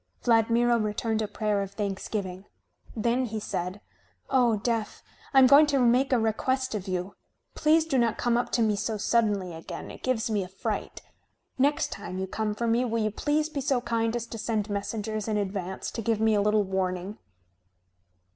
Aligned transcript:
Vladmiro 0.23 0.79
returned 0.83 1.21
a 1.21 1.27
prayer 1.27 1.61
of 1.61 1.73
thanksgiving. 1.73 2.45
Then 2.95 3.25
he 3.27 3.39
said: 3.39 3.81
"O 4.31 4.57
Death, 4.57 5.03
I 5.31 5.37
am 5.37 5.45
going 5.45 5.67
to 5.67 5.77
make 5.79 6.11
a 6.11 6.17
request 6.17 6.73
of 6.73 6.87
you. 6.87 7.13
Please 7.53 7.85
do 7.85 7.99
not 7.99 8.17
come 8.17 8.35
up 8.35 8.51
to 8.53 8.63
me 8.63 8.75
so 8.75 8.97
suddenly 8.97 9.53
again. 9.53 9.91
It 9.91 10.01
gives 10.01 10.27
me 10.27 10.41
a 10.43 10.47
fright. 10.47 11.03
Next 11.59 11.91
time 11.91 12.17
you 12.17 12.25
come 12.25 12.55
for 12.55 12.65
me 12.65 12.83
will 12.83 13.03
you 13.03 13.11
please 13.11 13.47
be 13.47 13.61
so 13.61 13.79
kind 13.79 14.15
as 14.15 14.25
to 14.25 14.39
send 14.39 14.71
messengers 14.71 15.27
in 15.27 15.37
advance 15.37 15.91
to 15.91 16.01
give 16.01 16.19
me 16.19 16.33
a 16.33 16.41
little 16.41 16.63
warning?" 16.63 17.19